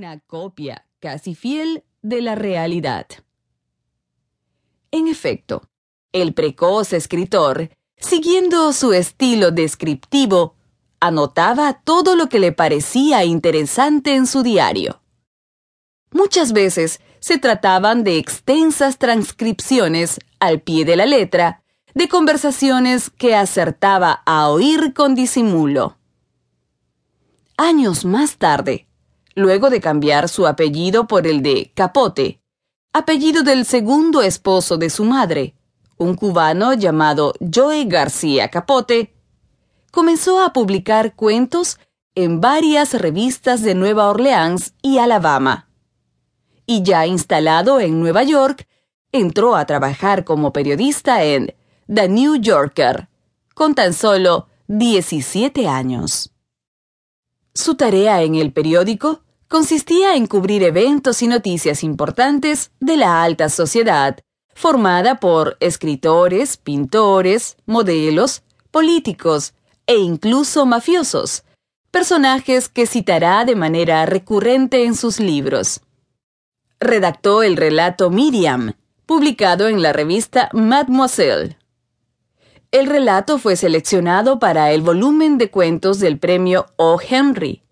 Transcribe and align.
una 0.00 0.18
copia 0.20 0.86
casi 0.98 1.34
fiel 1.34 1.84
de 2.00 2.22
la 2.22 2.34
realidad. 2.34 3.06
En 4.90 5.08
efecto, 5.08 5.68
el 6.12 6.32
precoz 6.32 6.94
escritor, 6.94 7.68
siguiendo 7.98 8.72
su 8.72 8.94
estilo 8.94 9.50
descriptivo, 9.50 10.54
anotaba 11.00 11.82
todo 11.84 12.16
lo 12.16 12.30
que 12.30 12.38
le 12.38 12.50
parecía 12.50 13.26
interesante 13.26 14.14
en 14.14 14.26
su 14.26 14.42
diario. 14.42 15.02
Muchas 16.12 16.54
veces 16.54 17.02
se 17.18 17.36
trataban 17.36 18.02
de 18.02 18.16
extensas 18.16 18.96
transcripciones 18.96 20.18
al 20.38 20.62
pie 20.62 20.86
de 20.86 20.96
la 20.96 21.04
letra 21.04 21.62
de 21.92 22.08
conversaciones 22.08 23.10
que 23.10 23.34
acertaba 23.34 24.22
a 24.24 24.48
oír 24.48 24.94
con 24.94 25.14
disimulo. 25.14 25.98
Años 27.58 28.06
más 28.06 28.38
tarde, 28.38 28.86
luego 29.40 29.70
de 29.70 29.80
cambiar 29.80 30.28
su 30.28 30.46
apellido 30.46 31.06
por 31.06 31.26
el 31.26 31.42
de 31.42 31.72
Capote, 31.74 32.40
apellido 32.92 33.42
del 33.42 33.64
segundo 33.64 34.22
esposo 34.22 34.76
de 34.76 34.90
su 34.90 35.04
madre, 35.04 35.54
un 35.96 36.14
cubano 36.14 36.72
llamado 36.74 37.34
Joe 37.52 37.84
García 37.84 38.48
Capote, 38.48 39.14
comenzó 39.90 40.42
a 40.42 40.52
publicar 40.52 41.14
cuentos 41.14 41.78
en 42.14 42.40
varias 42.40 42.94
revistas 42.94 43.62
de 43.62 43.74
Nueva 43.74 44.08
Orleans 44.08 44.74
y 44.82 44.98
Alabama. 44.98 45.68
Y 46.66 46.82
ya 46.82 47.06
instalado 47.06 47.80
en 47.80 48.00
Nueva 48.00 48.22
York, 48.22 48.66
entró 49.12 49.56
a 49.56 49.66
trabajar 49.66 50.24
como 50.24 50.52
periodista 50.52 51.24
en 51.24 51.54
The 51.92 52.08
New 52.08 52.36
Yorker, 52.36 53.08
con 53.54 53.74
tan 53.74 53.92
solo 53.92 54.48
17 54.68 55.66
años. 55.66 56.32
Su 57.54 57.74
tarea 57.74 58.22
en 58.22 58.36
el 58.36 58.52
periódico 58.52 59.22
consistía 59.50 60.14
en 60.14 60.28
cubrir 60.28 60.62
eventos 60.62 61.22
y 61.22 61.26
noticias 61.26 61.82
importantes 61.82 62.70
de 62.78 62.96
la 62.96 63.24
alta 63.24 63.48
sociedad, 63.48 64.16
formada 64.54 65.16
por 65.16 65.56
escritores, 65.58 66.56
pintores, 66.56 67.56
modelos, 67.66 68.44
políticos 68.70 69.54
e 69.88 69.96
incluso 69.96 70.66
mafiosos, 70.66 71.42
personajes 71.90 72.68
que 72.68 72.86
citará 72.86 73.44
de 73.44 73.56
manera 73.56 74.06
recurrente 74.06 74.84
en 74.84 74.94
sus 74.94 75.18
libros. 75.18 75.80
Redactó 76.78 77.42
el 77.42 77.56
relato 77.56 78.08
Miriam, 78.08 78.74
publicado 79.04 79.66
en 79.66 79.82
la 79.82 79.92
revista 79.92 80.48
Mademoiselle. 80.52 81.58
El 82.70 82.86
relato 82.86 83.38
fue 83.38 83.56
seleccionado 83.56 84.38
para 84.38 84.70
el 84.70 84.82
volumen 84.82 85.38
de 85.38 85.50
cuentos 85.50 85.98
del 85.98 86.20
premio 86.20 86.66
O. 86.76 87.00
Henry, 87.00 87.64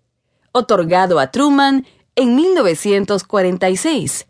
otorgado 0.51 1.19
a 1.19 1.31
Truman 1.31 1.85
en 2.15 2.35
1946. 2.35 4.27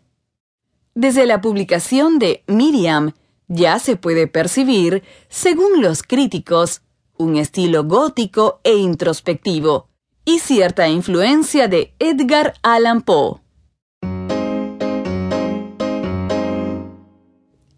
Desde 0.94 1.26
la 1.26 1.40
publicación 1.40 2.18
de 2.18 2.44
Miriam 2.46 3.12
ya 3.48 3.78
se 3.78 3.96
puede 3.96 4.26
percibir, 4.26 5.02
según 5.28 5.82
los 5.82 6.02
críticos, 6.02 6.82
un 7.16 7.36
estilo 7.36 7.84
gótico 7.84 8.60
e 8.64 8.76
introspectivo 8.76 9.88
y 10.24 10.38
cierta 10.38 10.88
influencia 10.88 11.68
de 11.68 11.94
Edgar 11.98 12.54
Allan 12.62 13.02
Poe. 13.02 13.40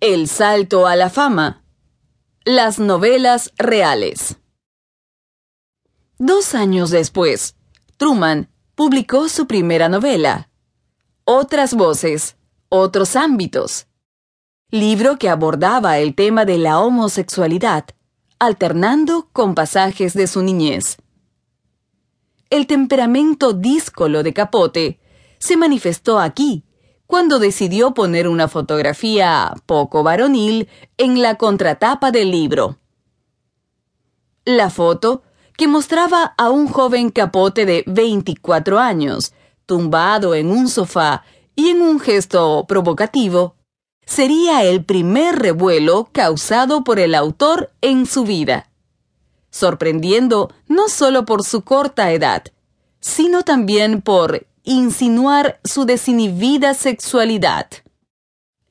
El 0.00 0.28
salto 0.28 0.86
a 0.86 0.96
la 0.96 1.10
fama. 1.10 1.64
Las 2.44 2.78
novelas 2.78 3.52
reales. 3.56 4.36
Dos 6.18 6.54
años 6.54 6.90
después, 6.90 7.56
Truman 8.02 8.48
publicó 8.74 9.28
su 9.28 9.46
primera 9.46 9.88
novela, 9.88 10.48
Otras 11.22 11.72
voces, 11.72 12.36
otros 12.68 13.14
ámbitos, 13.14 13.86
libro 14.70 15.20
que 15.20 15.28
abordaba 15.28 15.98
el 15.98 16.16
tema 16.16 16.44
de 16.44 16.58
la 16.58 16.80
homosexualidad, 16.80 17.84
alternando 18.40 19.28
con 19.32 19.54
pasajes 19.54 20.14
de 20.14 20.26
su 20.26 20.42
niñez. 20.42 20.96
El 22.50 22.66
temperamento 22.66 23.52
díscolo 23.52 24.24
de 24.24 24.32
Capote 24.32 24.98
se 25.38 25.56
manifestó 25.56 26.18
aquí 26.18 26.64
cuando 27.06 27.38
decidió 27.38 27.94
poner 27.94 28.26
una 28.26 28.48
fotografía 28.48 29.54
poco 29.64 30.02
varonil 30.02 30.68
en 30.96 31.22
la 31.22 31.36
contratapa 31.36 32.10
del 32.10 32.32
libro. 32.32 32.80
La 34.44 34.70
foto, 34.70 35.22
que 35.62 35.68
mostraba 35.68 36.34
a 36.38 36.50
un 36.50 36.66
joven 36.66 37.10
capote 37.10 37.64
de 37.66 37.84
24 37.86 38.80
años, 38.80 39.32
tumbado 39.64 40.34
en 40.34 40.50
un 40.50 40.68
sofá 40.68 41.22
y 41.54 41.68
en 41.68 41.82
un 41.82 42.00
gesto 42.00 42.64
provocativo, 42.66 43.54
sería 44.04 44.64
el 44.64 44.84
primer 44.84 45.38
revuelo 45.38 46.08
causado 46.10 46.82
por 46.82 46.98
el 46.98 47.14
autor 47.14 47.70
en 47.80 48.06
su 48.06 48.24
vida, 48.24 48.70
sorprendiendo 49.52 50.52
no 50.66 50.88
solo 50.88 51.24
por 51.26 51.44
su 51.44 51.62
corta 51.62 52.10
edad, 52.10 52.42
sino 52.98 53.42
también 53.42 54.02
por 54.02 54.48
insinuar 54.64 55.60
su 55.62 55.84
desinhibida 55.84 56.74
sexualidad. 56.74 57.68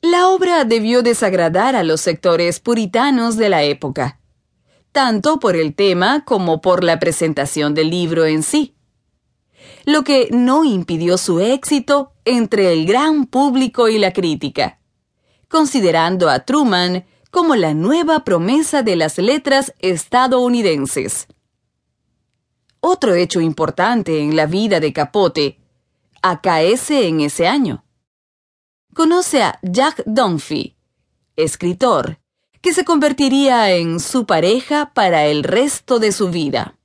La 0.01 0.27
obra 0.27 0.65
debió 0.65 1.03
desagradar 1.03 1.77
a 1.77 1.83
los 1.83 2.01
sectores 2.01 2.59
puritanos 2.59 3.37
de 3.37 3.47
la 3.47 3.63
época, 3.63 4.19
tanto 4.91 5.39
por 5.39 5.55
el 5.55 5.73
tema 5.73 6.25
como 6.25 6.61
por 6.61 6.83
la 6.83 6.99
presentación 6.99 7.73
del 7.73 7.89
libro 7.89 8.25
en 8.25 8.43
sí, 8.43 8.75
lo 9.85 10.03
que 10.03 10.29
no 10.31 10.63
impidió 10.63 11.17
su 11.17 11.39
éxito 11.39 12.13
entre 12.25 12.73
el 12.73 12.85
gran 12.85 13.25
público 13.25 13.87
y 13.87 13.97
la 13.97 14.13
crítica, 14.13 14.79
considerando 15.47 16.29
a 16.29 16.45
Truman 16.45 17.05
como 17.31 17.55
la 17.55 17.73
nueva 17.73 18.23
promesa 18.23 18.83
de 18.83 18.95
las 18.95 19.17
letras 19.17 19.73
estadounidenses. 19.79 21.27
Otro 22.81 23.15
hecho 23.15 23.39
importante 23.41 24.19
en 24.19 24.35
la 24.35 24.45
vida 24.47 24.79
de 24.79 24.91
Capote 24.91 25.59
acaece 26.21 27.07
en 27.07 27.21
ese 27.21 27.47
año. 27.47 27.85
Conoce 28.93 29.43
a 29.43 29.59
Jack 29.61 30.03
Dunphy, 30.05 30.75
escritor, 31.35 32.20
que 32.61 32.73
se 32.73 32.85
convertiría 32.85 33.71
en 33.71 33.99
su 33.99 34.25
pareja 34.25 34.91
para 34.93 35.25
el 35.25 35.43
resto 35.43 35.99
de 35.99 36.11
su 36.11 36.29
vida. 36.29 36.77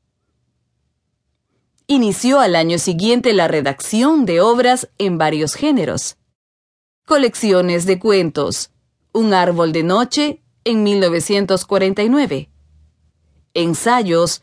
Inició 1.86 2.40
al 2.40 2.56
año 2.56 2.78
siguiente 2.78 3.32
la 3.32 3.46
redacción 3.46 4.24
de 4.26 4.40
obras 4.40 4.88
en 4.98 5.18
varios 5.18 5.54
géneros. 5.54 6.16
Colecciones 7.04 7.86
de 7.86 8.00
cuentos, 8.00 8.70
Un 9.12 9.32
árbol 9.32 9.72
de 9.72 9.82
noche 9.82 10.42
en 10.64 10.82
1949. 10.82 12.50
Ensayos, 13.54 14.42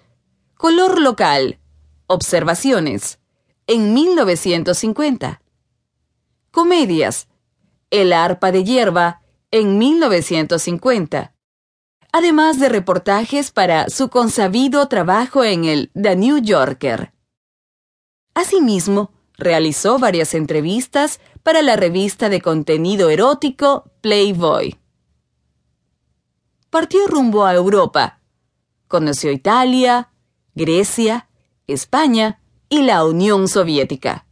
Color 0.56 1.02
local, 1.02 1.60
Observaciones, 2.08 3.20
en 3.68 3.94
1950. 3.94 5.42
Comedias. 6.52 7.28
El 7.90 8.14
arpa 8.14 8.52
de 8.52 8.64
hierba 8.64 9.23
en 9.54 9.78
1950. 9.78 11.36
Además 12.12 12.60
de 12.60 12.70
reportajes 12.70 13.52
para 13.52 13.88
su 13.88 14.10
consabido 14.10 14.88
trabajo 14.88 15.44
en 15.44 15.66
el 15.66 15.92
The 15.94 16.16
New 16.16 16.40
Yorker. 16.40 17.14
Asimismo, 18.34 19.12
realizó 19.38 20.00
varias 20.00 20.34
entrevistas 20.34 21.20
para 21.44 21.62
la 21.62 21.76
revista 21.76 22.30
de 22.30 22.42
contenido 22.42 23.12
erótico 23.12 23.92
Playboy. 24.02 24.80
Partió 26.72 27.06
rumbo 27.06 27.46
a 27.46 27.54
Europa. 27.54 28.22
Conoció 28.88 29.32
Italia, 29.32 30.12
Grecia, 30.56 31.30
España 31.68 32.42
y 32.70 32.82
la 32.82 33.06
Unión 33.06 33.48
Soviética. 33.48 34.26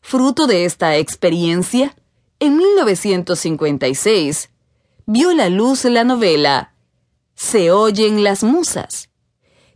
Fruto 0.00 0.46
de 0.46 0.64
esta 0.64 0.96
experiencia, 0.96 1.96
en 2.42 2.56
1956 2.56 4.50
vio 5.06 5.32
la 5.32 5.48
luz 5.48 5.84
la 5.84 6.02
novela 6.02 6.74
Se 7.36 7.70
oyen 7.70 8.24
las 8.24 8.42
musas, 8.42 9.10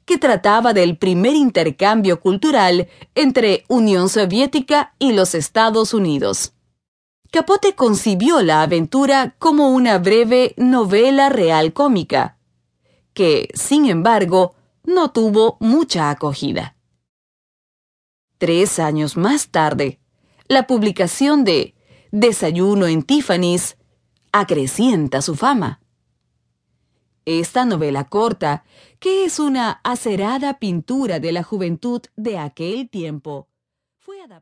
que 0.05 0.19
trataba 0.19 0.73
del 0.73 0.99
primer 0.99 1.37
intercambio 1.37 2.19
cultural 2.21 2.89
entre 3.15 3.63
Unión 3.69 4.09
Soviética 4.09 4.97
y 4.99 5.13
los 5.13 5.37
Estados 5.37 5.95
Unidos. 5.95 6.55
Capote 7.31 7.77
concibió 7.77 8.43
la 8.43 8.63
aventura 8.63 9.37
como 9.39 9.71
una 9.71 9.99
breve 9.99 10.53
novela 10.57 11.29
real 11.29 11.73
cómica, 11.73 12.37
que, 13.15 13.49
sin 13.55 13.87
embargo, 13.87 14.57
no 14.83 15.13
tuvo 15.13 15.57
mucha 15.61 16.11
acogida. 16.11 16.75
Tres 18.39 18.81
años 18.81 19.17
más 19.17 19.51
tarde, 19.51 20.01
la 20.49 20.67
publicación 20.67 21.45
de 21.45 21.76
Desayuno 22.11 22.87
en 22.87 23.03
Tiffany's 23.03 23.77
acrecienta 24.33 25.23
su 25.23 25.35
fama. 25.35 25.81
Esta 27.25 27.65
novela 27.65 28.05
corta, 28.05 28.65
que 29.01 29.25
es 29.25 29.39
una 29.41 29.81
acerada 29.83 30.59
pintura 30.59 31.19
de 31.19 31.33
la 31.33 31.43
juventud 31.43 32.03
de 32.17 32.39
aquel 32.39 32.89
tiempo, 32.89 33.49